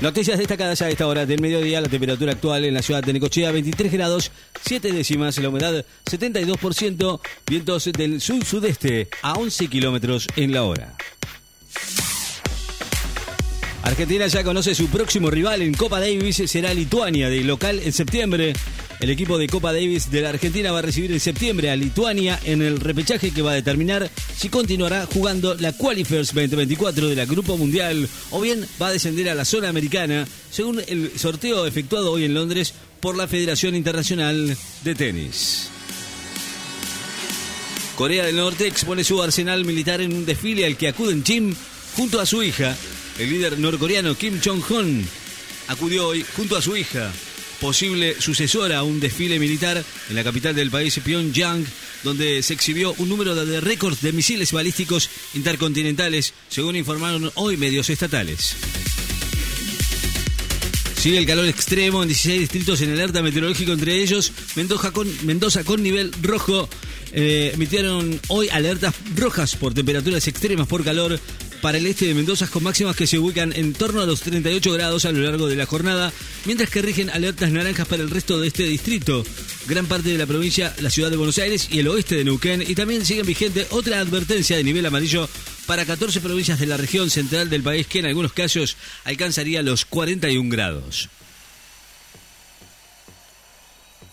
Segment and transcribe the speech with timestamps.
[0.00, 1.80] Noticias destacadas a esta hora del mediodía.
[1.80, 4.30] La temperatura actual en la ciudad de Necochea, 23 grados,
[4.64, 5.36] 7 décimas.
[5.38, 7.20] La humedad, 72%.
[7.46, 10.94] Vientos del sur-sudeste a 11 kilómetros en la hora.
[13.82, 16.42] Argentina ya conoce su próximo rival en Copa Davis.
[16.46, 18.52] Será Lituania, de local en septiembre.
[19.00, 22.40] El equipo de Copa Davis de la Argentina va a recibir en septiembre a Lituania
[22.44, 27.24] en el repechaje que va a determinar si continuará jugando la Qualifiers 2024 de la
[27.24, 32.10] Grupo Mundial o bien va a descender a la zona americana, según el sorteo efectuado
[32.10, 35.68] hoy en Londres por la Federación Internacional de Tenis.
[37.94, 41.54] Corea del Norte expone su arsenal militar en un desfile al que acuden Jim
[41.94, 42.76] junto a su hija.
[43.16, 45.06] El líder norcoreano Kim Jong-un
[45.68, 47.12] acudió hoy junto a su hija
[47.60, 51.64] posible sucesora a un desfile militar en la capital del país, Pyongyang,
[52.04, 57.90] donde se exhibió un número de récords de misiles balísticos intercontinentales, según informaron hoy medios
[57.90, 58.56] estatales.
[60.98, 66.12] Sigue el calor extremo en 16 distritos en alerta meteorológico, entre ellos Mendoza con, nivel
[66.22, 66.68] rojo.
[67.12, 71.18] Eh, emitieron hoy alertas rojas por temperaturas extremas por calor
[71.60, 74.72] para el este de Mendoza con máximas que se ubican en torno a los 38
[74.72, 76.12] grados a lo largo de la jornada,
[76.44, 79.24] mientras que rigen alertas naranjas para el resto de este distrito,
[79.66, 82.62] gran parte de la provincia, la ciudad de Buenos Aires y el oeste de Neuquén,
[82.62, 85.28] y también siguen vigente otra advertencia de nivel amarillo
[85.66, 89.84] para 14 provincias de la región central del país que en algunos casos alcanzaría los
[89.84, 91.08] 41 grados.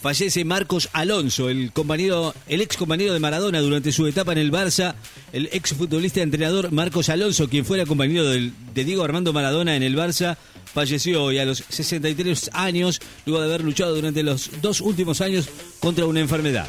[0.06, 4.52] Fallece Marcos Alonso, el compañero, el ex compañero de Maradona durante su etapa en el
[4.52, 4.94] Barça,
[5.34, 9.82] el ex futbolista y entrenador Marcos Alonso, quien fuera compañero de Diego Armando Maradona en
[9.82, 10.38] el Barça,
[10.72, 15.50] falleció hoy a los 63 años, luego de haber luchado durante los dos últimos años
[15.80, 16.68] contra una enfermedad.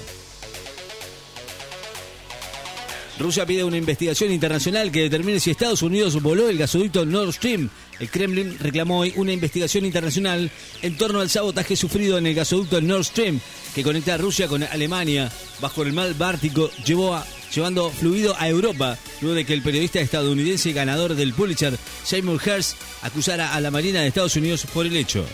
[3.18, 7.70] Rusia pide una investigación internacional que determine si Estados Unidos voló el gasoducto Nord Stream.
[7.98, 10.50] El Kremlin reclamó hoy una investigación internacional
[10.82, 13.40] en torno al sabotaje sufrido en el gasoducto Nord Stream,
[13.74, 17.18] que conecta a Rusia con Alemania bajo el mar Báltico, llevó
[17.54, 22.74] llevando fluido a Europa, luego de que el periodista estadounidense ganador del Pulitzer, Seymour Hersh,
[23.00, 25.24] acusara a la Marina de Estados Unidos por el hecho.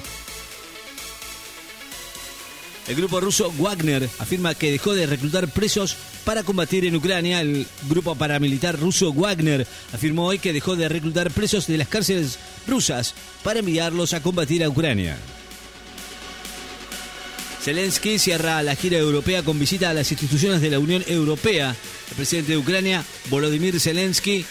[2.89, 7.41] El grupo ruso Wagner afirma que dejó de reclutar presos para combatir en Ucrania.
[7.41, 12.39] El grupo paramilitar ruso Wagner afirmó hoy que dejó de reclutar presos de las cárceles
[12.67, 15.17] rusas para enviarlos a combatir a Ucrania.
[17.63, 21.77] Zelensky cierra la gira europea con visita a las instituciones de la Unión Europea.
[22.11, 24.45] El presidente de Ucrania, Volodymyr Zelensky,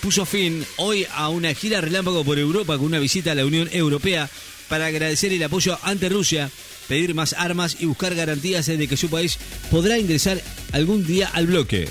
[0.00, 3.68] puso fin hoy a una gira relámpago por Europa con una visita a la Unión
[3.70, 4.30] Europea
[4.68, 6.50] para agradecer el apoyo ante Rusia
[6.88, 9.38] pedir más armas y buscar garantías de que su país
[9.70, 10.40] podrá ingresar
[10.72, 11.88] algún día al bloque.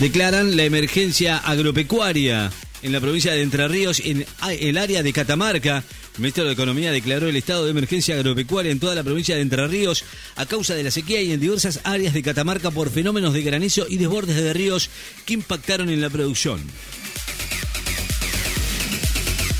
[0.00, 2.50] Declaran la emergencia agropecuaria
[2.82, 4.26] en la provincia de Entre Ríos, en
[4.60, 5.78] el área de Catamarca.
[6.14, 9.40] El ministro de Economía declaró el estado de emergencia agropecuaria en toda la provincia de
[9.40, 10.04] Entre Ríos
[10.36, 13.86] a causa de la sequía y en diversas áreas de Catamarca por fenómenos de granizo
[13.88, 14.90] y desbordes de ríos
[15.24, 16.60] que impactaron en la producción.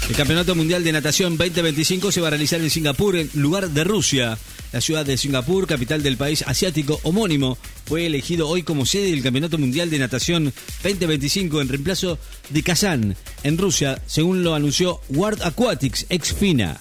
[0.09, 3.85] El Campeonato Mundial de Natación 2025 se va a realizar en Singapur, en lugar de
[3.85, 4.37] Rusia.
[4.71, 7.57] La ciudad de Singapur, capital del país asiático homónimo,
[7.87, 12.19] fue elegido hoy como sede del Campeonato Mundial de Natación 2025 en reemplazo
[12.51, 16.81] de Kazán, en Rusia, según lo anunció World Aquatics, ex FINA.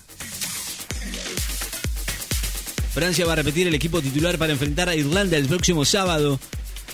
[2.93, 6.39] Francia va a repetir el equipo titular para enfrentar a Irlanda el próximo sábado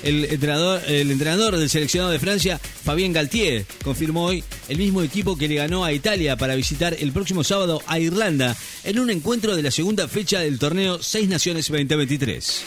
[0.04, 5.38] el entrenador, el entrenador del seleccionado de Francia, Fabien Galtier, confirmó hoy el mismo equipo
[5.38, 9.56] que le ganó a Italia para visitar el próximo sábado a Irlanda en un encuentro
[9.56, 12.64] de la segunda fecha del torneo Seis Naciones 2023.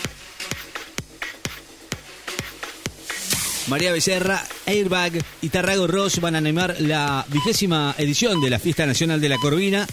[3.69, 8.87] María Becerra, Airbag y Tarrago Ross van a animar la vigésima edición de la Fiesta
[8.87, 9.87] Nacional de la Corvina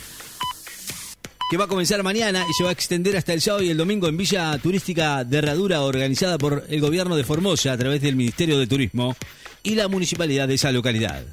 [1.50, 3.78] que va a comenzar mañana y se va a extender hasta el sábado y el
[3.78, 8.16] domingo en Villa Turística de Herradura, organizada por el gobierno de Formosa a través del
[8.16, 9.16] Ministerio de Turismo
[9.64, 11.24] y la municipalidad de esa localidad.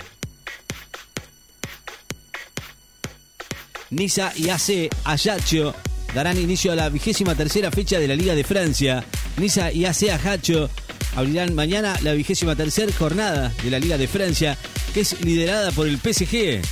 [3.91, 5.75] Niza y AC Ajaccio
[6.15, 9.05] darán inicio a la vigésima tercera fecha de la Liga de Francia.
[9.37, 10.71] Niza y AC Ajaccio
[11.15, 14.57] abrirán mañana la vigésima tercera jornada de la Liga de Francia,
[14.95, 16.63] que es liderada por el PSG.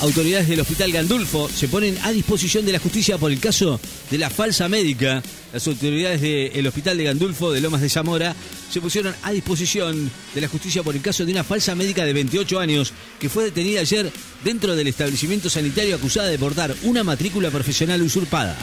[0.00, 3.78] Autoridades del Hospital Gandulfo se ponen a disposición de la justicia por el caso
[4.10, 5.22] de la falsa médica.
[5.52, 8.34] Las autoridades del Hospital de Gandulfo de Lomas de Zamora
[8.70, 12.14] se pusieron a disposición de la justicia por el caso de una falsa médica de
[12.14, 14.10] 28 años que fue detenida ayer
[14.42, 18.56] dentro del establecimiento sanitario acusada de portar una matrícula profesional usurpada.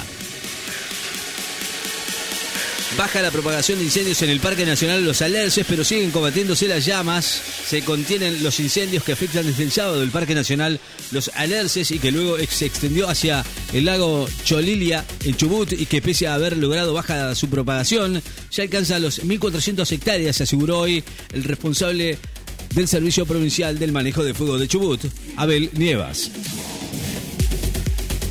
[2.98, 6.84] Baja la propagación de incendios en el Parque Nacional Los Alerces, pero siguen combatiéndose las
[6.84, 7.26] llamas.
[7.68, 10.80] Se contienen los incendios que afectan desde el sábado el Parque Nacional
[11.12, 16.02] Los Alerces y que luego se extendió hacia el lago Cholilia en Chubut y que
[16.02, 18.20] pese a haber logrado baja su propagación,
[18.52, 21.04] ya alcanza los 1.400 hectáreas, aseguró hoy
[21.34, 22.18] el responsable
[22.74, 25.02] del Servicio Provincial del Manejo de Fuego de Chubut,
[25.36, 26.32] Abel Nievas.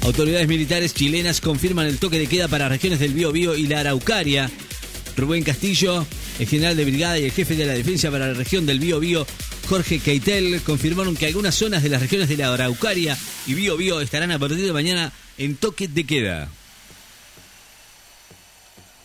[0.06, 4.48] Autoridades militares chilenas confirman el toque de queda para regiones del Bío y la Araucaria.
[5.16, 6.06] Rubén Castillo,
[6.38, 9.26] el general de brigada y el jefe de la defensa para la región del Bío
[9.68, 13.18] Jorge Keitel, confirmaron que algunas zonas de las regiones de la Araucaria
[13.48, 16.48] y Bío estarán a partir de mañana en toque de queda.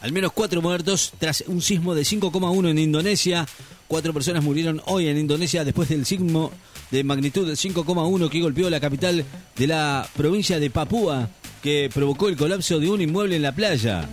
[0.02, 3.48] Al menos cuatro muertos tras un sismo de 5,1 en Indonesia.
[3.88, 6.52] Cuatro personas murieron hoy en Indonesia después del sismo
[6.90, 9.24] de magnitud 5,1 que golpeó la capital
[9.56, 11.30] de la provincia de Papúa,
[11.62, 14.10] que provocó el colapso de un inmueble en la playa.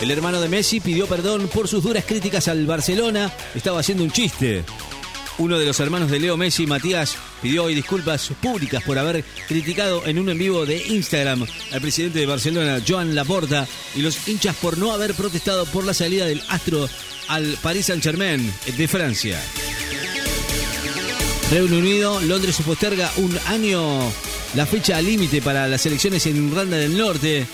[0.00, 3.32] El hermano de Messi pidió perdón por sus duras críticas al Barcelona.
[3.54, 4.64] Estaba haciendo un chiste.
[5.38, 10.06] Uno de los hermanos de Leo Messi, Matías, pidió hoy disculpas públicas por haber criticado
[10.06, 14.56] en un en vivo de Instagram al presidente de Barcelona, Joan Laporta, y los hinchas
[14.56, 16.88] por no haber protestado por la salida del astro
[17.28, 19.40] al Paris Saint-Germain de Francia.
[21.50, 24.12] Reino Unido, Londres posterga un año
[24.54, 27.46] la fecha límite para las elecciones en Irlanda del Norte.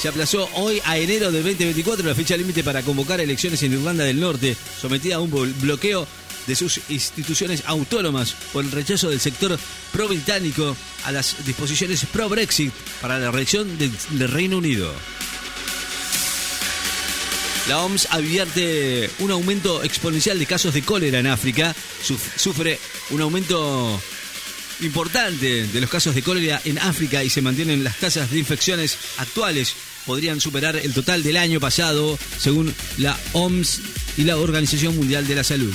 [0.00, 4.04] Se aplazó hoy a enero del 2024 la fecha límite para convocar elecciones en Irlanda
[4.04, 5.30] del Norte, sometida a un
[5.60, 6.06] bloqueo
[6.46, 9.58] de sus instituciones autónomas por el rechazo del sector
[9.92, 14.92] pro-británico a las disposiciones pro-Brexit para la región del Reino Unido.
[17.68, 21.74] La OMS advierte un aumento exponencial de casos de cólera en África.
[22.36, 22.78] Sufre
[23.10, 24.00] un aumento
[24.82, 28.96] importante de los casos de cólera en África y se mantienen las tasas de infecciones
[29.18, 29.74] actuales.
[30.06, 33.80] Podrían superar el total del año pasado, según la OMS
[34.16, 35.74] y la Organización Mundial de la Salud.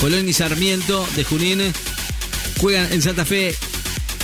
[0.00, 1.60] Colón y Sarmiento de Junín
[2.58, 3.54] juegan en Santa Fe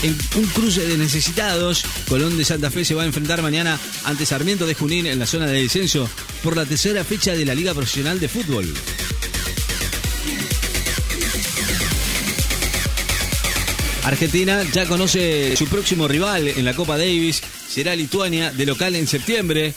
[0.03, 1.85] en un cruce de necesitados.
[2.09, 5.27] Colón de Santa Fe se va a enfrentar mañana ante Sarmiento de Junín en la
[5.27, 6.09] zona de descenso
[6.43, 8.73] por la tercera fecha de la Liga Profesional de Fútbol.
[14.05, 19.09] Argentina ya conoce su próximo rival en la Copa Davis, será Lituania de local en
[19.09, 19.75] septiembre.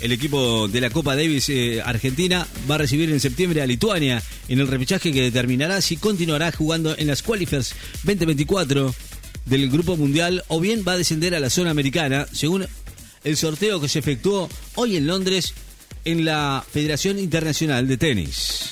[0.00, 4.22] El equipo de la Copa Davis eh, Argentina va a recibir en septiembre a Lituania
[4.48, 7.74] en el repechaje que determinará si continuará jugando en las Qualifiers
[8.04, 8.94] 2024
[9.46, 12.66] del Grupo Mundial o bien va a descender a la zona americana, según
[13.24, 15.54] el sorteo que se efectuó hoy en Londres
[16.04, 18.70] en la Federación Internacional de Tenis.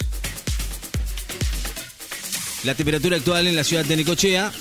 [2.65, 4.53] La temperatura actual en la ciudad de Necochea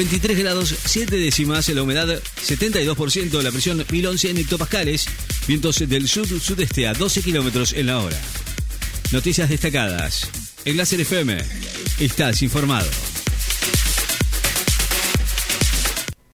[0.00, 5.04] 23 grados 7 décimas, la humedad 72%, la presión 1011 en hectopascales,
[5.46, 8.18] vientos del sur-sudeste a 12 kilómetros en la hora.
[9.12, 10.26] Noticias destacadas.
[10.64, 11.36] En Láser FM,
[11.98, 12.88] estás informado.